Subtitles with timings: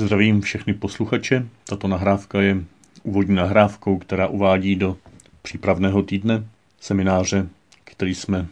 [0.00, 1.48] Zdravím všechny posluchače.
[1.64, 2.64] Tato nahrávka je
[3.02, 4.96] úvodní nahrávkou, která uvádí do
[5.42, 6.44] přípravného týdne
[6.80, 7.48] semináře,
[7.84, 8.46] který jsme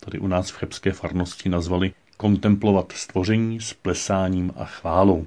[0.00, 5.26] tady u nás v Chebské farnosti nazvali Kontemplovat stvoření s plesáním a chválou,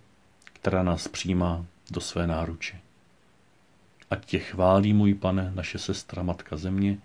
[0.44, 2.78] která nás přijímá do své náruče.
[4.10, 6.98] Ať tě chválí, můj pane, naše sestra, matka země,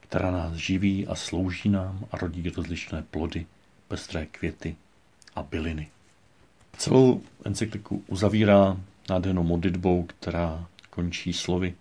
[0.00, 3.46] která nás živí a slouží nám a rodí rozličné plody,
[3.88, 4.76] pestré květy
[5.34, 5.88] a byliny.
[6.76, 8.76] Celou encykliku uzavírá
[9.10, 11.74] nádhernou modlitbou, která končí slovy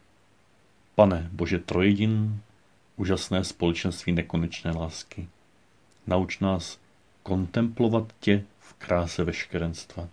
[0.95, 2.39] Pane Bože Trojedin,
[2.95, 5.27] úžasné společenství nekonečné lásky,
[6.07, 6.79] nauč nás
[7.23, 10.07] kontemplovat tě v kráse veškerenstva,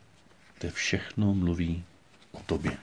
[0.59, 1.85] kde všechno mluví
[2.33, 2.77] o tobě.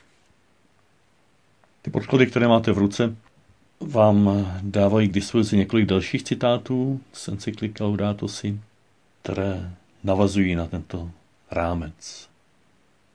[1.82, 3.16] Ty podklady, které máte v ruce,
[3.80, 8.60] vám dávají k dispozici několik dalších citátů z encyklika Laudato si,
[9.22, 9.72] které
[10.04, 11.12] navazují na tento
[11.52, 12.30] rámec.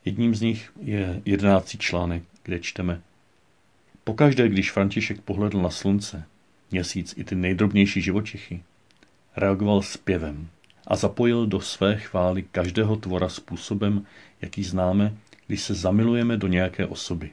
[0.04, 3.00] Jedním z nich je jedenáctý článek, kde čteme
[4.04, 6.24] Pokaždé, když František pohledl na slunce,
[6.70, 8.62] měsíc i ty nejdrobnější živočichy,
[9.36, 10.48] reagoval zpěvem
[10.86, 14.06] a zapojil do své chvály každého tvora způsobem,
[14.40, 15.14] jaký známe,
[15.46, 17.30] když se zamilujeme do nějaké osoby.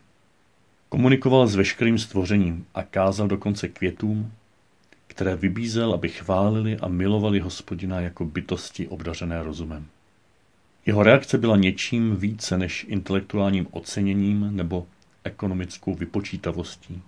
[0.90, 4.32] Komunikoval s veškerým stvořením a kázal dokonce květům,
[5.08, 9.86] které vybízel, aby chválili a milovali hospodina jako bytosti obdařené rozumem.
[10.86, 14.88] Jeho reakce byla něčím více než intelektuálním oceněním nebo
[15.24, 17.02] ekonomickou vypočítavostí,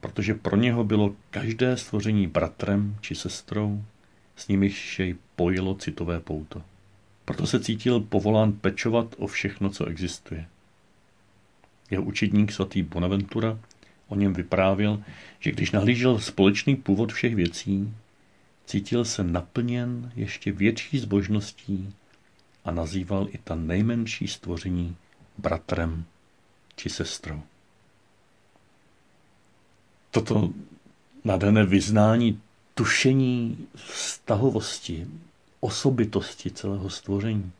[0.00, 3.84] protože pro něho bylo každé stvoření bratrem či sestrou,
[4.36, 6.62] s nimiž jej pojilo citové pouto.
[7.24, 10.46] Proto se cítil povolán pečovat o všechno, co existuje.
[11.90, 13.58] Jeho učedník svatý Bonaventura
[14.08, 15.02] o něm vyprávěl,
[15.40, 17.94] že když nahlížel společný původ všech věcí,
[18.66, 21.94] cítil se naplněn ještě větší zbožností
[22.64, 24.96] a nazýval i ta nejmenší stvoření
[25.38, 26.04] bratrem
[26.76, 27.42] či sestrou.
[30.10, 30.50] Toto
[31.24, 32.40] nadané vyznání
[32.74, 35.06] tušení vztahovosti,
[35.60, 37.52] osobitosti celého stvoření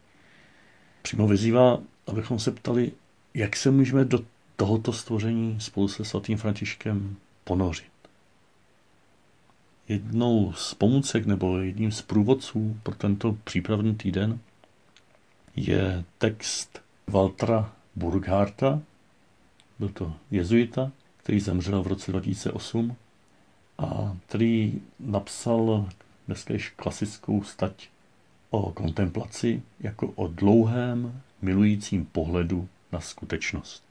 [1.07, 2.93] přímo vyzývá, abychom se ptali,
[3.35, 4.19] jak se můžeme do
[4.57, 7.93] tohoto stvoření spolu se svatým Františkem ponořit.
[9.89, 14.39] Jednou z pomůcek nebo jedním z průvodců pro tento přípravný týden
[15.57, 18.83] je text Waltra Burgharta,
[19.79, 22.97] byl to jezuita, který zemřel v roce 2008
[23.79, 25.89] a který napsal
[26.27, 27.89] dneska již klasickou stať
[28.51, 33.83] o kontemplaci jako o dlouhém milujícím pohledu na skutečnost.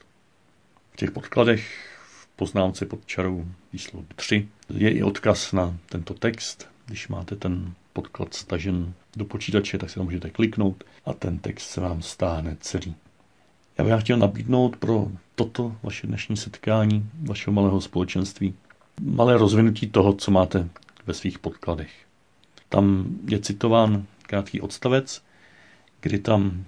[0.91, 6.67] V těch podkladech v poznámce pod čarou číslo 3 je i odkaz na tento text.
[6.85, 11.69] Když máte ten podklad stažen do počítače, tak se tam můžete kliknout a ten text
[11.69, 12.95] se vám stáhne celý.
[13.77, 18.53] Já bych chtěl nabídnout pro toto vaše dnešní setkání, vašeho malého společenství,
[19.01, 20.69] malé rozvinutí toho, co máte
[21.05, 21.91] ve svých podkladech.
[22.69, 25.23] Tam je citován krátký odstavec,
[26.01, 26.63] kdy tam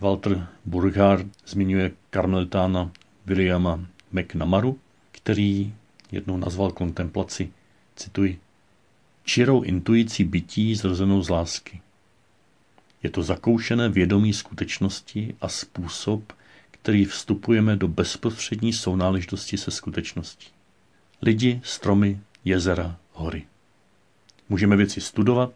[0.00, 2.90] Walter Burghardt zmiňuje karmelitána
[3.26, 3.80] Williama
[4.12, 4.78] McNamaru,
[5.12, 5.74] který
[6.12, 7.52] jednou nazval kontemplaci,
[7.96, 8.38] cituji,
[9.24, 11.80] čirou intuicí bytí zrozenou z lásky.
[13.02, 16.32] Je to zakoušené vědomí skutečnosti a způsob,
[16.70, 20.46] který vstupujeme do bezprostřední sounáležitosti se skutečností.
[21.22, 23.44] Lidi, stromy, jezera, hory.
[24.48, 25.52] Můžeme věci studovat,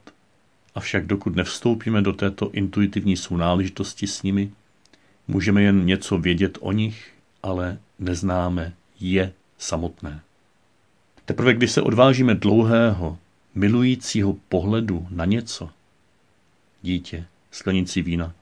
[0.74, 4.52] avšak dokud nevstoupíme do této intuitivní sounáležitosti s nimi,
[5.28, 10.20] můžeme jen něco vědět o nich, ale neznáme je samotné.
[11.24, 13.18] Teprve když se odvážíme dlouhého,
[13.54, 15.70] milujícího pohledu na něco,
[16.82, 18.34] dítě, sklenici vína,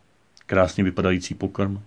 [0.46, 1.81] krásně vypadající pokrm,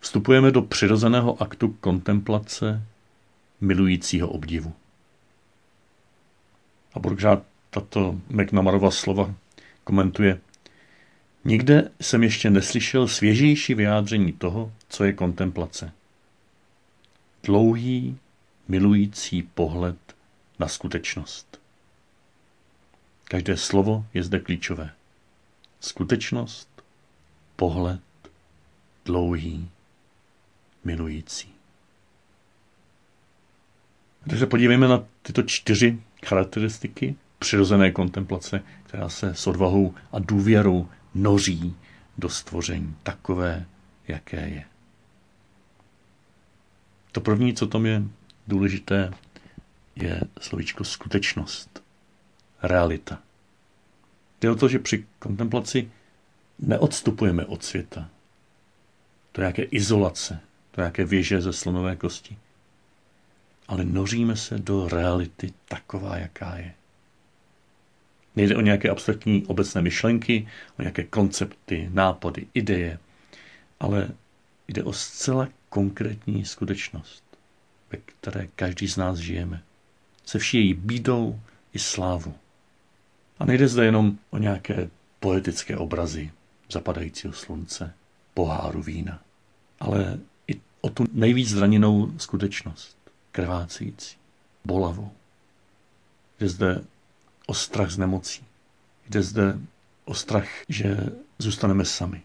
[0.00, 2.82] vstupujeme do přirozeného aktu kontemplace
[3.60, 4.72] milujícího obdivu.
[6.94, 9.34] A Burgřád tato McNamarova slova
[9.84, 10.40] komentuje,
[11.44, 15.92] Nikde jsem ještě neslyšel svěžejší vyjádření toho, co je kontemplace.
[17.42, 18.18] Dlouhý,
[18.68, 19.96] milující pohled
[20.58, 21.60] na skutečnost.
[23.24, 24.90] Každé slovo je zde klíčové.
[25.84, 26.82] Skutečnost,
[27.56, 28.00] pohled,
[29.04, 29.70] dlouhý,
[30.84, 31.48] milující.
[34.24, 40.88] Když se podívejme na tyto čtyři charakteristiky přirozené kontemplace, která se s odvahou a důvěrou
[41.14, 41.76] noří
[42.18, 43.66] do stvoření takové,
[44.08, 44.64] jaké je.
[47.12, 48.02] To první, co tam je
[48.48, 49.12] důležité,
[49.96, 51.82] je slovíčko skutečnost,
[52.62, 53.18] realita.
[54.44, 55.90] Jde o to, že při kontemplaci
[56.58, 58.08] neodstupujeme od světa.
[59.32, 62.36] To je jaké izolace, to je jaké věže ze slonové kosti.
[63.68, 66.74] Ale noříme se do reality taková, jaká je.
[68.36, 70.48] Nejde o nějaké abstraktní obecné myšlenky,
[70.78, 72.98] o nějaké koncepty, nápady, ideje,
[73.80, 74.08] ale
[74.68, 77.24] jde o zcela konkrétní skutečnost,
[77.92, 79.62] ve které každý z nás žijeme.
[80.24, 81.40] Se vší její bídou
[81.72, 82.34] i slávu.
[83.38, 84.90] A nejde zde jenom o nějaké
[85.20, 86.32] poetické obrazy
[86.70, 87.94] zapadajícího slunce,
[88.34, 89.22] poháru vína,
[89.80, 92.96] ale i o tu nejvíc zraněnou skutečnost,
[93.32, 94.16] krvácející,
[94.64, 95.12] bolavou.
[96.40, 96.84] Jde zde
[97.46, 98.44] o strach z nemocí.
[99.10, 99.58] Jde zde
[100.04, 100.96] o strach, že
[101.38, 102.22] zůstaneme sami.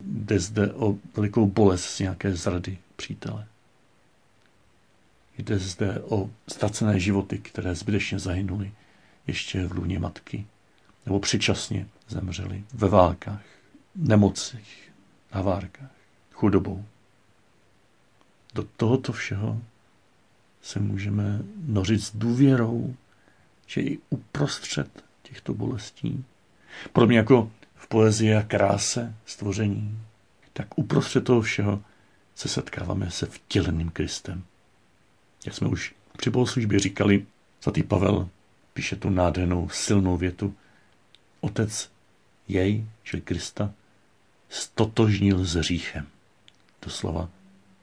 [0.00, 3.46] Jde zde o velikou bolest z nějaké zrady přítele.
[5.38, 8.72] Jde zde o ztracené životy, které zbytečně zahynuly
[9.28, 10.46] ještě v lůně matky,
[11.06, 13.42] nebo předčasně zemřeli ve válkách,
[13.96, 14.92] nemocích,
[15.30, 15.90] havárkách,
[16.32, 16.84] chudobou.
[18.54, 19.60] Do tohoto všeho
[20.62, 22.94] se můžeme nořit s důvěrou
[23.68, 26.24] že i uprostřed těchto bolestí,
[26.92, 30.00] podobně jako v poezii a kráse stvoření,
[30.52, 31.82] tak uprostřed toho všeho
[32.34, 34.44] se setkáváme se vtěleným Kristem.
[35.46, 37.26] Jak jsme už při bohoslužbě říkali,
[37.60, 38.28] svatý Pavel
[38.78, 40.54] píše tu nádhernou silnou větu.
[41.40, 41.90] Otec
[42.48, 43.74] jej, čili Krista,
[44.48, 46.06] stotožnil s hříchem.
[46.82, 47.28] Doslova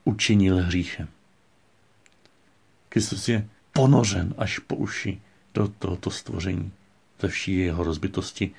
[0.03, 1.07] učinil hříchem.
[2.89, 5.21] Kristus je ponořen až po uši
[5.53, 6.71] do tohoto stvoření
[7.19, 8.51] ze vší jeho rozbitosti,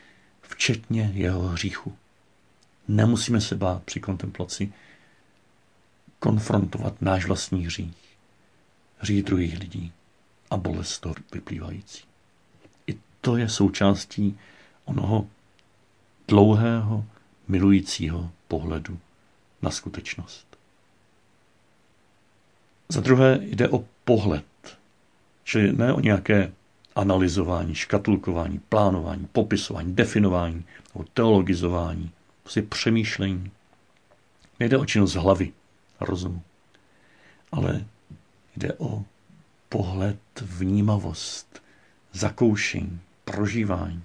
[0.42, 1.96] včetně jeho hříchu.
[2.88, 4.72] Nemusíme se bát při kontemplaci
[6.18, 7.96] konfrontovat náš vlastní hřích,
[8.98, 9.92] hřích druhých lidí
[10.50, 12.05] a bolest toho vyplývající.
[13.26, 14.38] To je součástí
[14.84, 15.26] onoho
[16.28, 17.04] dlouhého,
[17.48, 18.98] milujícího pohledu
[19.62, 20.46] na skutečnost.
[22.88, 24.78] Za druhé jde o pohled,
[25.44, 26.52] čili ne o nějaké
[26.94, 30.64] analyzování, škatulkování, plánování, popisování, definování
[30.94, 32.10] nebo teologizování,
[32.42, 33.50] prostě přemýšlení.
[34.60, 35.52] Nejde o činnost hlavy,
[36.00, 36.42] rozumu,
[37.52, 37.84] ale
[38.56, 39.04] jde o
[39.68, 41.62] pohled, vnímavost,
[42.12, 43.00] zakoušení,
[43.30, 44.02] prožívání,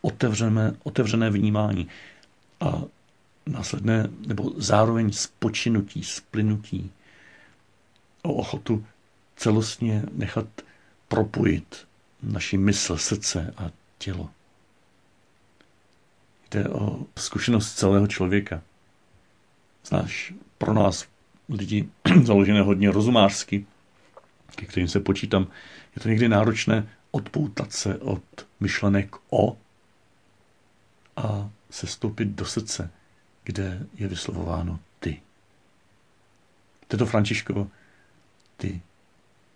[0.00, 1.88] otevřené, otevřené vnímání
[2.60, 2.82] a
[3.46, 6.90] následné, nebo zároveň spočinutí, splynutí,
[8.22, 8.86] o ochotu
[9.36, 10.46] celostně nechat
[11.08, 11.86] propojit
[12.22, 14.30] naši mysl, srdce a tělo.
[16.50, 18.62] Jde o zkušenost celého člověka.
[19.84, 21.06] Znáš, pro nás
[21.48, 21.88] lidi
[22.22, 23.66] založené hodně rozumářsky,
[24.56, 25.46] ke kterým se počítám,
[25.96, 28.22] je to někdy náročné odpoutat se od
[28.60, 29.56] myšlenek o
[31.16, 32.90] a se stoupit do srdce,
[33.44, 35.22] kde je vyslovováno ty.
[36.88, 37.70] Teto Františkovo,
[38.56, 38.82] ty,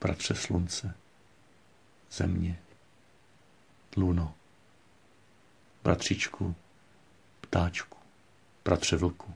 [0.00, 0.94] bratře slunce,
[2.10, 2.58] země,
[3.96, 4.34] luno,
[5.84, 6.54] bratřičku,
[7.40, 7.98] ptáčku,
[8.64, 9.34] bratře vlku.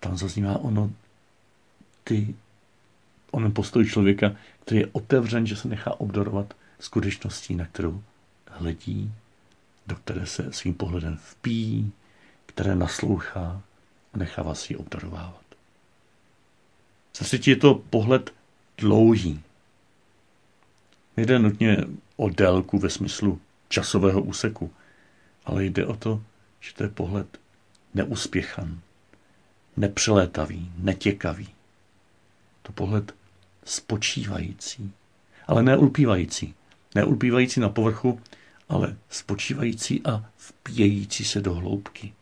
[0.00, 0.92] Tam zaznívá ono,
[2.04, 2.36] ty,
[3.30, 8.02] onen postoj člověka, který je otevřen, že se nechá obdarovat skutečností, na kterou
[8.50, 9.12] hledí,
[9.86, 11.92] do které se svým pohledem vpíjí,
[12.46, 13.62] které naslouchá
[14.14, 15.44] a nechává si ji obdarovávat.
[17.18, 18.34] Za třetí je to pohled
[18.78, 19.42] dlouhý,
[21.18, 21.76] Nejde nutně
[22.16, 24.72] o délku ve smyslu časového úseku,
[25.44, 26.22] ale jde o to,
[26.60, 27.40] že to je pohled
[27.94, 28.80] neuspěchan,
[29.76, 31.48] nepřelétavý, netěkavý.
[32.62, 33.14] To pohled
[33.68, 34.92] spočívající,
[35.46, 36.54] ale neulpívající.
[36.94, 38.20] Neulpívající na povrchu,
[38.68, 42.12] ale spočívající a vpějící se do hloubky.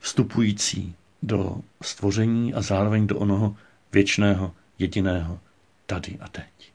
[0.00, 3.56] Vstupující do stvoření a zároveň do onoho
[3.92, 5.40] věčného, jediného
[5.86, 6.72] tady a teď.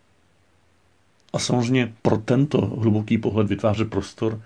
[1.34, 4.42] A samozřejmě pro tento hluboký pohled vytvářet prostor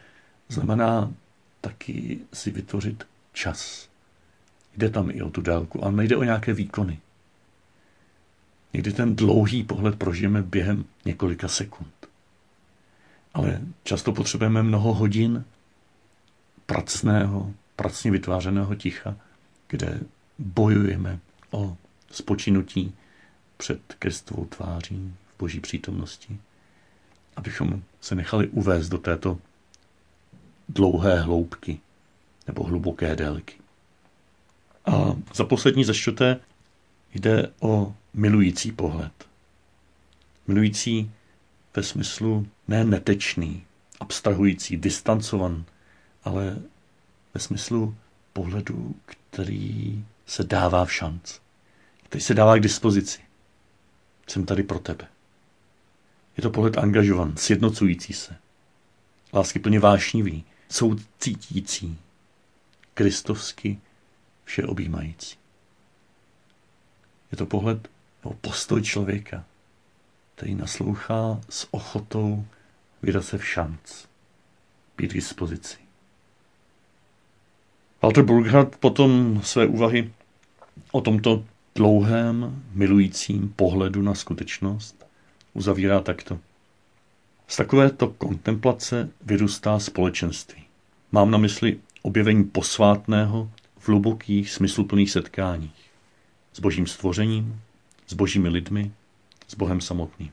[0.50, 1.13] znamená
[1.62, 3.89] taky si vytvořit čas.
[4.77, 7.00] Jde tam i o tu dálku, ale nejde o nějaké výkony.
[8.74, 11.94] Někdy ten dlouhý pohled prožijeme během několika sekund.
[13.34, 15.46] Ale často potřebujeme mnoho hodin
[16.66, 19.16] pracného, pracně vytvářeného ticha,
[19.68, 20.00] kde
[20.40, 21.20] bojujeme
[21.51, 21.78] o
[22.12, 22.96] spočinutí
[23.58, 26.38] před Kristovou tváří v boží přítomnosti,
[27.36, 29.38] abychom se nechali uvést do této
[30.70, 31.80] dlouhé hloubky
[32.48, 33.56] nebo hluboké délky.
[34.86, 36.40] A za poslední, za čtvrté,
[37.13, 39.27] jde o milující pohled.
[40.48, 41.12] Milující
[41.75, 43.63] ve smyslu ne netečný,
[44.00, 45.65] abstrahující, distancovan,
[46.24, 46.58] ale
[47.34, 47.96] ve smyslu
[48.34, 51.39] pohledu, který se dává v šanc,
[52.03, 53.20] který se dává k dispozici.
[54.27, 55.08] Jsem tady pro tebe.
[56.38, 58.36] Je to pohled angažovan, sjednocující se,
[59.34, 61.98] lásky plně vášnivý, soucítící,
[62.94, 63.80] kristovsky
[64.46, 65.38] všeobjímající.
[67.32, 67.88] Je to pohled
[68.24, 69.46] nebo postoj člověka,
[70.36, 72.46] který naslouchá s ochotou
[73.01, 74.06] vydat se v šanc,
[74.98, 75.78] být k dispozici.
[78.01, 80.13] Walter Burghardt potom své úvahy
[80.92, 85.06] o tomto dlouhém, milujícím pohledu na skutečnost
[85.54, 86.40] uzavírá takto.
[87.48, 90.63] Z takovéto kontemplace vyrůstá společenství.
[91.12, 95.92] Mám na mysli objevení posvátného v hlubokých, smysluplných setkáních
[96.54, 97.62] s božím stvořením,
[98.08, 98.91] s božími lidmi,
[99.48, 100.31] s Bohem samotným.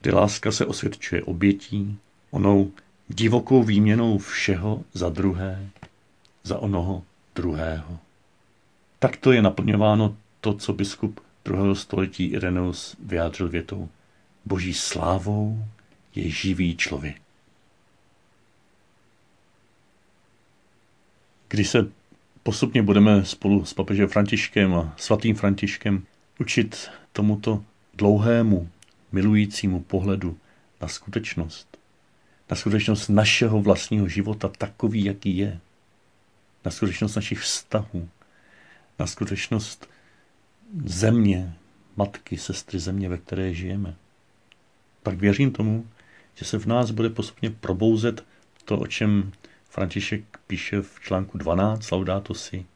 [0.00, 1.98] Kdy láska se osvědčuje obětí,
[2.30, 2.72] onou
[3.08, 5.68] divokou výměnou všeho za druhé,
[6.42, 7.04] za onoho
[7.34, 7.98] druhého.
[8.98, 13.88] Takto je naplňováno to, co biskup druhého století Ireneus vyjádřil větou.
[14.44, 15.64] Boží slávou
[16.14, 17.22] je živý člověk.
[21.48, 21.88] Když se
[22.42, 26.04] postupně budeme spolu s papežem Františkem a svatým Františkem
[26.40, 27.64] učit tomuto
[27.94, 28.68] dlouhému,
[29.12, 30.38] milujícímu pohledu
[30.80, 31.78] na skutečnost,
[32.50, 35.60] na skutečnost našeho vlastního života takový, jaký je,
[36.64, 38.08] na skutečnost našich vztahů,
[38.98, 39.88] na skutečnost
[40.84, 41.54] země,
[41.96, 43.94] matky, sestry země, ve které žijeme.
[45.02, 45.86] Pak věřím tomu,
[46.34, 48.24] že se v nás bude postupně probouzet
[48.64, 49.32] to, o čem
[49.68, 52.66] František píše v článku 12 Laudato si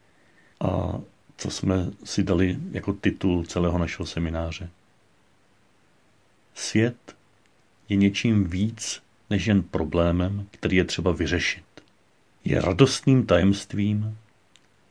[1.36, 4.70] co jsme si dali jako titul celého našeho semináře.
[6.54, 7.16] Svět
[7.88, 11.64] je něčím víc než jen problémem, který je třeba vyřešit.
[12.44, 14.18] Je radostným tajemstvím,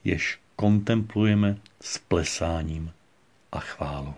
[0.04, 2.92] jež kontemplujeme s plesáním
[3.52, 4.14] a chválou.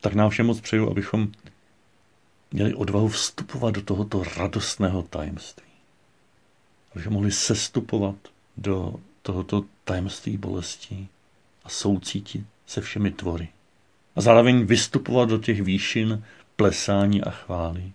[0.00, 1.32] Tak nám všem moc přeju, abychom
[2.52, 5.66] měli odvahu vstupovat do tohoto radostného tajemství.
[6.92, 8.16] Abychom mohli sestupovat
[8.56, 11.08] do tohoto tajemství bolesti
[11.64, 13.48] a soucítit se všemi tvory.
[14.16, 16.24] A zároveň vystupovat do těch výšin
[16.56, 17.92] plesání a chvály.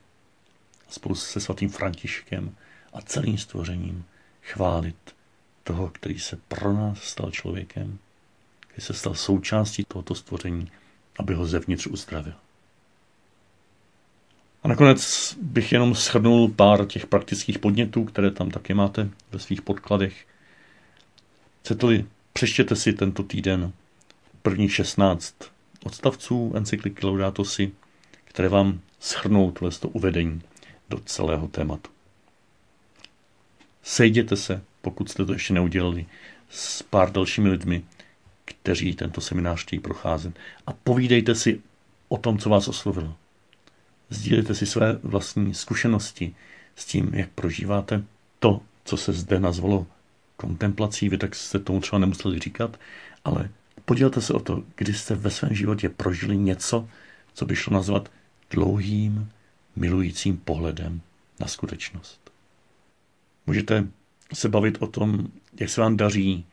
[0.87, 2.55] A spolu se svatým Františkem
[2.93, 4.05] a celým stvořením
[4.43, 5.15] chválit
[5.63, 7.97] toho, který se pro nás stal člověkem,
[8.59, 10.71] který se stal součástí tohoto stvoření,
[11.19, 12.33] aby ho zevnitř uzdravil.
[14.63, 19.61] A nakonec bych jenom shrnul pár těch praktických podnětů, které tam taky máte ve svých
[19.61, 20.25] podkladech.
[21.69, 23.73] Chcete-li, přečtěte si tento týden
[24.41, 25.35] prvních 16
[25.83, 27.71] odstavců encykliky Laudato Si,
[28.25, 30.41] které vám shrnou tohle uvedení
[30.89, 31.89] do celého tématu.
[33.83, 36.05] Sejděte se, pokud jste to ještě neudělali,
[36.49, 37.83] s pár dalšími lidmi,
[38.45, 41.61] kteří tento seminář chtějí procházet a povídejte si
[42.07, 43.15] o tom, co vás oslovilo.
[44.09, 46.35] Sdílejte si své vlastní zkušenosti
[46.75, 48.03] s tím, jak prožíváte
[48.39, 49.87] to, co se zde nazvalo
[50.39, 51.09] kontemplací.
[51.09, 52.79] Vy tak jste tomu třeba nemuseli říkat,
[53.25, 53.49] ale
[53.85, 56.87] podělte se o to, kdy jste ve svém životě prožili něco,
[57.33, 58.11] co by šlo nazvat
[58.49, 59.29] dlouhým,
[59.75, 61.01] milujícím pohledem
[61.39, 62.31] na skutečnost.
[63.47, 63.87] Můžete
[64.33, 65.27] se bavit o tom,
[65.59, 66.45] jak se vám daří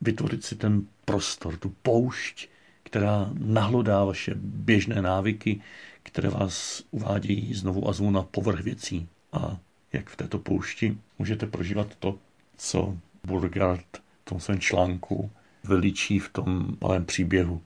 [0.00, 2.48] vytvořit si ten prostor, tu poušť,
[2.82, 5.60] která nahlodá vaše běžné návyky,
[6.02, 9.08] které vás uvádějí znovu a znovu na povrch věcí.
[9.32, 9.58] A
[9.92, 12.18] jak v této poušti můžete prožívat to,
[12.56, 15.30] co Burgard v tom svém článku
[15.64, 17.62] veličí v tom malém příběhu,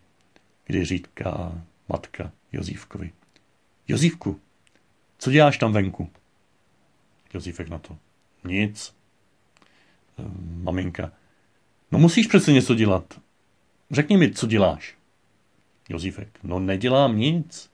[0.67, 3.12] kdy říká matka Jozívkovi.
[3.88, 4.40] Jozívku,
[5.19, 6.11] co děláš tam venku?
[7.35, 7.99] Jozífek na to.
[8.45, 8.95] Nic.
[10.19, 11.12] Ehm, maminka.
[11.93, 13.21] No musíš přece něco dělat.
[13.90, 14.97] Řekni mi, co děláš.
[15.88, 16.38] Jozífek.
[16.43, 17.71] No nedělám nic.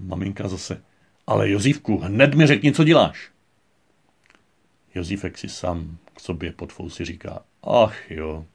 [0.00, 0.82] Maminka zase.
[1.26, 3.30] Ale Jozívku, hned mi řekni, co děláš.
[4.94, 8.46] Jozífek si sám k sobě pod fousy říká, ach jo,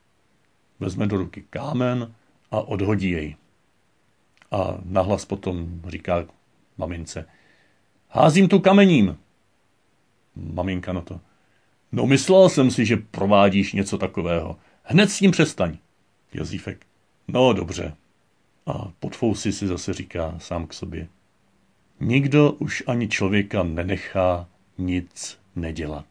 [0.79, 2.13] vezme do ruky kámen
[2.51, 3.35] a odhodí jej.
[4.51, 6.25] A nahlas potom říká
[6.77, 7.25] mamince,
[8.09, 9.17] házím tu kamením.
[10.35, 11.19] Maminka na to,
[11.91, 14.57] no myslel jsem si, že provádíš něco takového.
[14.83, 15.77] Hned s tím přestaň.
[16.33, 16.85] Jozífek,
[17.27, 17.95] no dobře.
[18.65, 21.07] A pod fousy si zase říká sám k sobě,
[21.99, 24.47] nikdo už ani člověka nenechá
[24.77, 26.05] nic nedělat.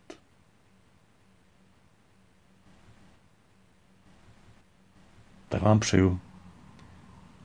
[5.58, 6.20] Tak vám přeju,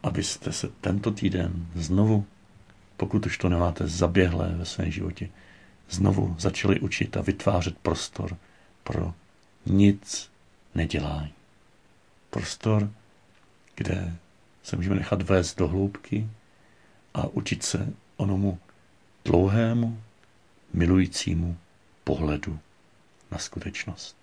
[0.03, 2.25] abyste se tento týden znovu,
[2.97, 5.29] pokud už to nemáte zaběhlé ve svém životě,
[5.89, 8.37] znovu začali učit a vytvářet prostor
[8.83, 9.13] pro
[9.65, 10.31] nic
[10.75, 11.33] nedělání.
[12.29, 12.91] Prostor,
[13.75, 14.15] kde
[14.63, 16.27] se můžeme nechat vést do hloubky
[17.13, 18.59] a učit se onomu
[19.25, 20.01] dlouhému,
[20.73, 21.57] milujícímu
[22.03, 22.59] pohledu
[23.31, 24.22] na skutečnost.